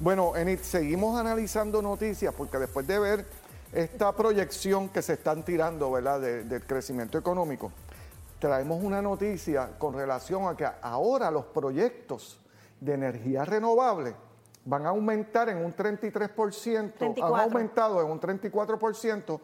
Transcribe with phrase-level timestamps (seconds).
[0.00, 3.26] Bueno, Enid, seguimos analizando noticias porque después de ver
[3.72, 7.72] esta proyección que se están tirando, ¿verdad?, de- del crecimiento económico,
[8.38, 12.40] traemos una noticia con relación a que ahora los proyectos
[12.80, 14.14] de energía renovable
[14.64, 17.34] van a aumentar en un 33%, 34.
[17.34, 19.40] han aumentado en un 34%,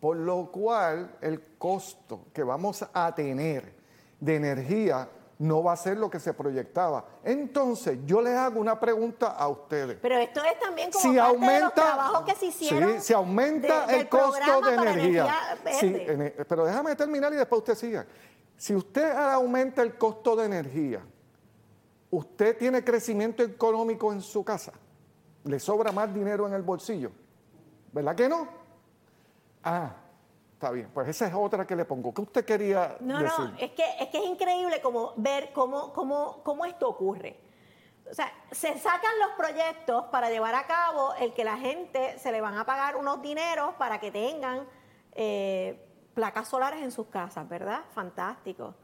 [0.00, 3.74] por lo cual el costo que vamos a tener
[4.18, 5.06] de energía
[5.38, 7.04] no va a ser lo que se proyectaba.
[7.22, 9.96] Entonces, yo les hago una pregunta a ustedes.
[10.02, 12.92] Pero esto es también como Si parte de los trabajos que se hicieron.
[12.94, 15.34] sí, si aumenta de- el costo de para energía,
[15.78, 18.06] sí, e, pero déjame terminar y después usted siga.
[18.56, 21.00] Si usted aumenta el costo de energía,
[22.10, 24.72] usted tiene crecimiento económico en su casa,
[25.44, 27.12] le sobra más dinero en el bolsillo,
[27.92, 28.48] ¿verdad que no?
[29.62, 29.92] Ah,
[30.58, 32.12] está bien, pues esa es otra que le pongo.
[32.12, 33.38] ¿Qué usted quería No, decir?
[33.38, 37.38] no, es que, es que es increíble como ver cómo, cómo, cómo esto ocurre.
[38.10, 42.32] O sea, se sacan los proyectos para llevar a cabo el que la gente se
[42.32, 44.66] le van a pagar unos dineros para que tengan
[45.12, 45.80] eh,
[46.14, 47.82] placas solares en sus casas, ¿verdad?
[47.94, 48.74] Fantástico.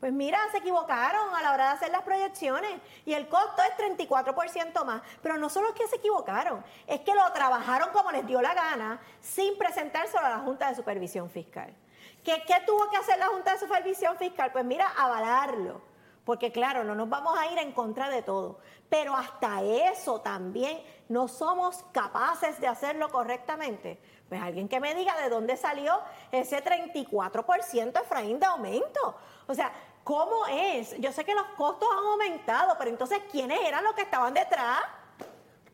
[0.00, 2.72] Pues mira, se equivocaron a la hora de hacer las proyecciones
[3.06, 5.02] y el costo es 34% más.
[5.22, 8.54] Pero no solo es que se equivocaron, es que lo trabajaron como les dio la
[8.54, 11.74] gana sin presentárselo a la Junta de Supervisión Fiscal.
[12.22, 14.52] ¿Qué, qué tuvo que hacer la Junta de Supervisión Fiscal?
[14.52, 15.93] Pues mira, avalarlo.
[16.24, 18.58] Porque claro, no nos vamos a ir en contra de todo.
[18.88, 24.00] Pero hasta eso también no somos capaces de hacerlo correctamente.
[24.28, 26.00] Pues alguien que me diga de dónde salió
[26.32, 29.16] ese 34% Efraín de aumento.
[29.46, 29.72] O sea,
[30.02, 30.98] ¿cómo es?
[30.98, 34.80] Yo sé que los costos han aumentado, pero entonces, ¿quiénes eran los que estaban detrás?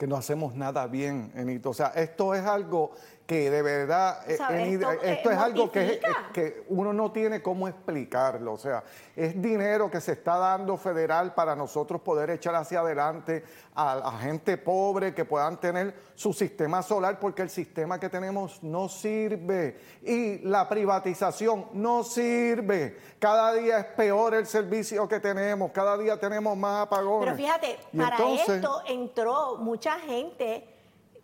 [0.01, 1.69] que no hacemos nada bien, Enito.
[1.69, 2.93] O sea, esto es algo
[3.31, 4.37] que de verdad, eh.
[4.51, 6.33] Enid, Esto, esto, eh, es algo que, es- mortifica.
[6.33, 8.55] que uno no tiene cómo explicarlo.
[8.55, 8.83] O sea,
[9.15, 13.45] es dinero que se está dando federal para nosotros poder echar hacia adelante
[13.77, 18.61] a, a gente pobre que puedan tener su sistema solar, porque el sistema que tenemos
[18.65, 19.79] no sirve.
[20.03, 22.97] Y la privatización no sirve.
[23.21, 27.27] Cada día es peor el servicio que tenemos, cada día tenemos más apagones.
[27.33, 30.67] Pero fíjate, Y para entonces- esto entró mucha gente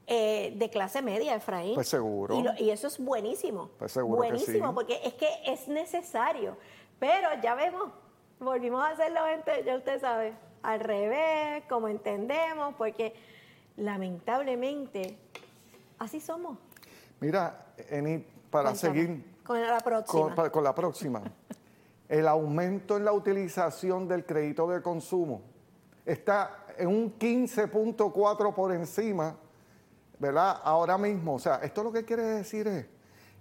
[0.07, 1.75] eh, de clase media, Efraín.
[1.75, 2.39] Pues seguro.
[2.39, 3.71] Y, lo- y eso es buenísimo.
[3.79, 4.75] Pues seguro que Buenísimo, sí.
[4.75, 6.57] porque es que es necesario.
[6.99, 7.91] Pero ya vemos,
[8.39, 9.21] volvimos a hacerlo,
[9.65, 13.15] ya usted sabe, al revés, como entendemos, porque
[13.77, 15.17] lamentablemente
[15.99, 16.59] así somos.
[17.21, 20.35] Mira, Enid, para Cuéntame, seguir Con la próxima.
[20.35, 21.23] con, con la próxima,
[22.09, 25.43] el aumento en la utilización del crédito de consumo
[26.05, 29.37] está en un 15.4 por encima,
[30.19, 30.61] ¿verdad?
[30.63, 32.87] Ahora mismo, o sea, esto lo que quiere decir es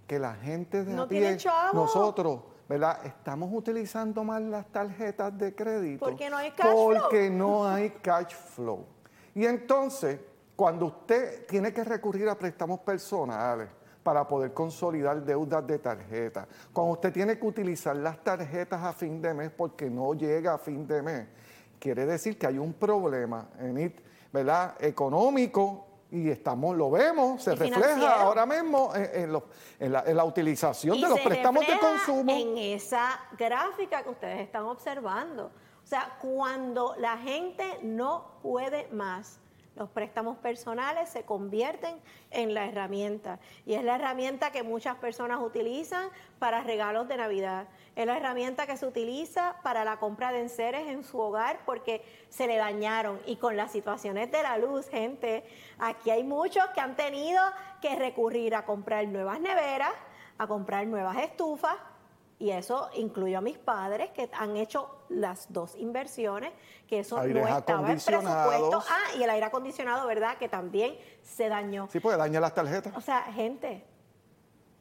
[0.06, 1.38] que la gente de No a pie,
[1.72, 3.04] nosotros, ¿verdad?
[3.04, 6.04] Estamos utilizando más las tarjetas de crédito.
[6.04, 7.00] Porque no hay cash flow.
[7.00, 8.84] Porque no hay cash flow.
[9.34, 10.18] Y entonces,
[10.54, 13.68] cuando usted tiene que recurrir a préstamos personales
[14.02, 19.20] para poder consolidar deudas de tarjeta, cuando usted tiene que utilizar las tarjetas a fin
[19.20, 21.26] de mes porque no llega a fin de mes,
[21.78, 24.00] quiere decir que hay un problema en it,
[24.32, 24.76] ¿verdad?
[24.80, 28.14] económico y estamos lo vemos, se refleja financiero.
[28.14, 29.42] ahora mismo en, en los-
[29.80, 32.32] en la, en la utilización Y de los préstamos de consumo.
[32.32, 35.50] En esa gráfica que ustedes están observando.
[35.82, 39.40] O sea, cuando la gente no puede más,
[39.76, 41.96] los préstamos personales se convierten
[42.30, 43.38] en la herramienta.
[43.66, 47.68] Y es la herramienta que muchas personas utilizan para regalos de Navidad.
[47.94, 52.02] Es la herramienta que se utiliza para la compra de enseres en su hogar porque
[52.30, 53.20] se le dañaron.
[53.26, 55.44] Y con las situaciones de la luz, gente,
[55.78, 57.42] aquí hay muchos que han tenido
[57.82, 59.92] que recurrir a comprar nuevas neveras,
[60.38, 61.76] a comprar nuevas estufas,
[62.38, 66.52] y eso incluyó a mis padres que han hecho las dos inversiones,
[66.86, 68.82] que eso no estaba en presupuesto.
[68.88, 70.36] Ah, y el aire acondicionado, ¿verdad?
[70.36, 71.88] Que también se dañó.
[71.90, 72.94] Sí, porque daña las tarjetas.
[72.94, 73.86] O sea, gente,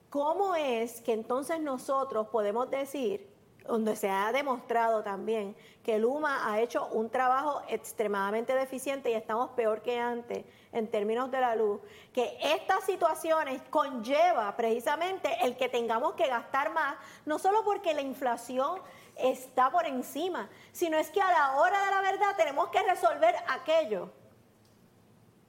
[0.09, 3.34] ¿cómo es que entonces nosotros podemos decir,
[3.67, 9.51] donde se ha demostrado también que Luma ha hecho un trabajo extremadamente deficiente y estamos
[9.51, 11.79] peor que antes en términos de la luz,
[12.11, 16.95] que estas situaciones conlleva precisamente el que tengamos que gastar más,
[17.25, 18.81] no solo porque la inflación
[19.15, 23.35] está por encima, sino es que a la hora de la verdad tenemos que resolver
[23.47, 24.09] aquello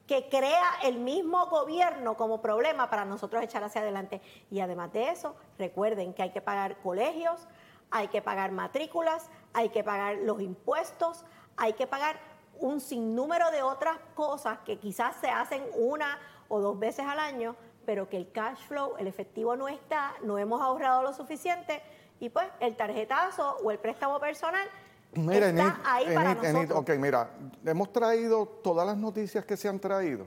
[0.07, 4.21] que crea el mismo gobierno como problema para nosotros echar hacia adelante.
[4.49, 7.45] Y además de eso, recuerden que hay que pagar colegios,
[7.91, 11.25] hay que pagar matrículas, hay que pagar los impuestos,
[11.55, 12.19] hay que pagar
[12.59, 16.19] un sinnúmero de otras cosas que quizás se hacen una
[16.49, 17.55] o dos veces al año,
[17.85, 21.81] pero que el cash flow, el efectivo no está, no hemos ahorrado lo suficiente
[22.19, 24.67] y pues el tarjetazo o el préstamo personal
[25.13, 26.79] Mira, está Enid, ahí para Enid, nosotros.
[26.79, 27.29] ok, mira,
[27.65, 30.25] hemos traído todas las noticias que se han traído.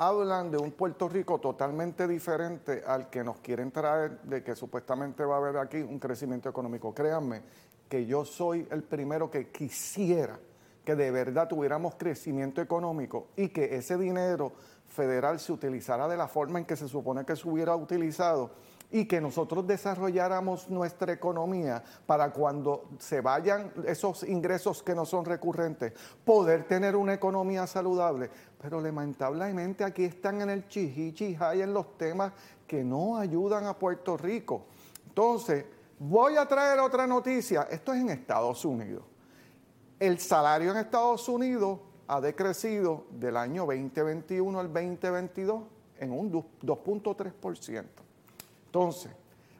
[0.00, 5.24] Hablan de un Puerto Rico totalmente diferente al que nos quieren traer, de que supuestamente
[5.24, 6.94] va a haber aquí un crecimiento económico.
[6.94, 7.42] Créanme
[7.88, 10.38] que yo soy el primero que quisiera
[10.84, 14.52] que de verdad tuviéramos crecimiento económico y que ese dinero
[14.86, 18.52] federal se utilizara de la forma en que se supone que se hubiera utilizado
[18.90, 25.24] y que nosotros desarrolláramos nuestra economía para cuando se vayan esos ingresos que no son
[25.24, 25.92] recurrentes,
[26.24, 28.30] poder tener una economía saludable.
[28.60, 32.32] Pero lamentablemente aquí están en el chihichijay en los temas
[32.66, 34.66] que no ayudan a Puerto Rico.
[35.06, 35.66] Entonces,
[35.98, 37.68] voy a traer otra noticia.
[37.70, 39.04] Esto es en Estados Unidos.
[39.98, 45.62] El salario en Estados Unidos ha decrecido del año 2021 al 2022
[45.98, 47.84] en un 2.3%.
[48.68, 49.10] Entonces,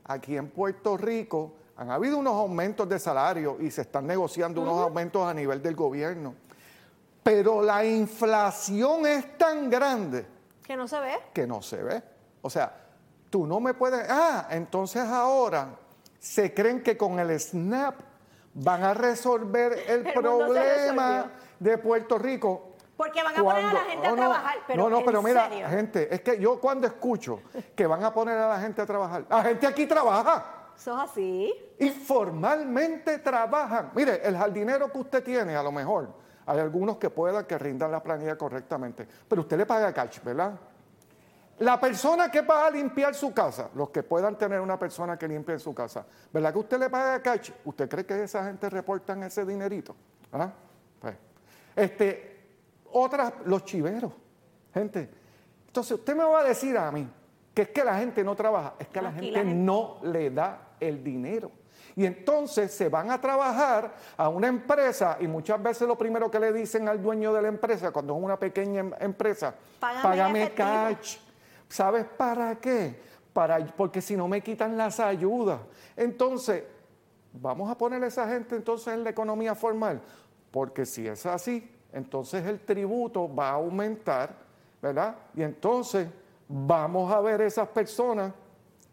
[0.04, 4.78] aquí en Puerto Rico han habido unos aumentos de salario y se están negociando unos
[4.80, 6.34] aumentos a nivel del gobierno.
[7.22, 10.26] Pero la inflación es tan grande
[10.62, 11.12] Que no se ve.
[11.32, 12.02] que no se ve.
[12.42, 12.74] O sea,
[13.30, 14.06] tú no me puedes...
[14.10, 15.70] Ah, entonces ahora
[16.18, 18.00] se creen que con el SNAP
[18.52, 22.67] van a resolver el, problema de Puerto Rico.
[22.98, 25.22] Porque van a poner a la gente a no, trabajar, pero no, no, en pero
[25.22, 25.68] mira, serio.
[25.68, 27.40] gente, es que yo cuando escucho
[27.76, 31.10] que van a poner a la gente a trabajar, la gente aquí trabaja, Eso es
[31.10, 31.54] así.
[31.78, 33.92] informalmente trabajan.
[33.94, 36.12] Mire, el jardinero que usted tiene, a lo mejor,
[36.44, 40.54] hay algunos que puedan que rindan la planilla correctamente, pero usted le paga cash, ¿verdad?
[41.60, 45.28] La persona que va a limpiar su casa, los que puedan tener una persona que
[45.28, 47.52] limpie su casa, ¿verdad que usted le paga cash?
[47.64, 49.94] ¿Usted cree que esa gente reportan ese dinerito?
[50.32, 50.50] ¿Ah?
[51.00, 51.14] Pues,
[51.76, 52.37] este,
[52.92, 54.12] otras, los chiveros,
[54.72, 55.08] gente.
[55.66, 57.08] Entonces, usted me va a decir a mí
[57.54, 59.98] que es que la gente no trabaja, es que a la gente, la gente- no
[60.02, 61.50] le da el dinero.
[61.96, 66.38] Y entonces se van a trabajar a una empresa y muchas veces lo primero que
[66.38, 70.42] le dicen al dueño de la empresa, cuando es una pequeña em- empresa, Págame págame
[70.44, 70.68] efectivo".
[70.68, 71.18] cash.
[71.68, 73.00] ¿Sabes para qué?
[73.32, 75.60] Para, porque si no me quitan las ayudas.
[75.96, 76.62] Entonces,
[77.32, 80.00] vamos a poner a esa gente entonces en la economía formal.
[80.52, 84.34] Porque si es así, entonces el tributo va a aumentar,
[84.80, 85.16] ¿verdad?
[85.34, 86.08] Y entonces
[86.48, 88.32] vamos a ver esas personas,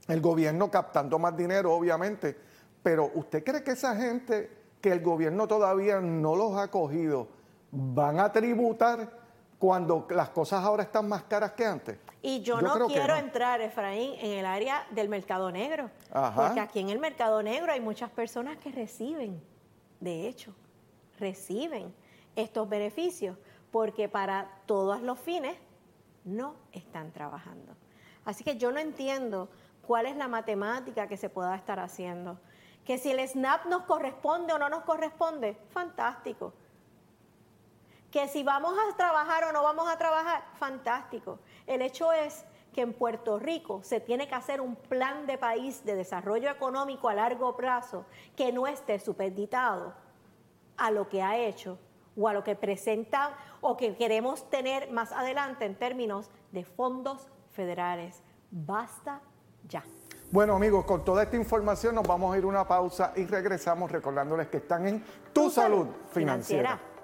[0.07, 2.37] el gobierno captando más dinero, obviamente.
[2.81, 7.27] Pero ¿usted cree que esa gente que el gobierno todavía no los ha cogido
[7.71, 9.09] van a tributar
[9.57, 11.97] cuando las cosas ahora están más caras que antes?
[12.21, 13.19] Y yo, Yo no quiero no.
[13.19, 15.91] entrar, Efraín, en el área del mercado negro.
[16.11, 16.47] Ajá.
[16.47, 19.41] Porque aquí en el mercado negro hay muchas personas que reciben,
[19.99, 20.53] de hecho,
[21.19, 21.93] reciben
[22.35, 23.37] estos beneficios,
[23.71, 25.57] porque para todos los fines
[26.23, 27.75] no están trabajando.
[28.25, 29.49] Así que yo no entiendo
[29.85, 32.39] cuál es la matemática que se pueda estar haciendo.
[32.83, 36.53] Que si el SNAP nos corresponde o no nos corresponde, fantástico.
[38.11, 41.39] Que si vamos a trabajar o no vamos a trabajar, fantástico.
[41.67, 45.85] El hecho es que en Puerto Rico se tiene que hacer un plan de país
[45.85, 48.05] de desarrollo económico a largo plazo
[48.35, 49.93] que no esté supeditado
[50.77, 51.77] a lo que ha hecho
[52.17, 57.27] o a lo que presenta o que queremos tener más adelante en términos de fondos
[57.51, 58.21] federales.
[58.51, 59.21] Basta
[59.67, 59.83] ya.
[60.31, 63.91] Bueno amigos, con toda esta información nos vamos a ir a una pausa y regresamos
[63.91, 65.03] recordándoles que están en
[65.33, 66.69] Tu, Tu Salud Salud Financiera.
[66.69, 66.94] Financiera.